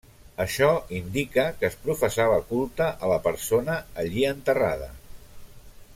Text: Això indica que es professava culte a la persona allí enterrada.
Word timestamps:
Això 0.43 0.69
indica 0.99 1.43
que 1.59 1.67
es 1.69 1.77
professava 1.83 2.39
culte 2.53 2.89
a 3.09 3.13
la 3.13 3.21
persona 3.29 3.79
allí 4.05 4.29
enterrada. 4.35 4.93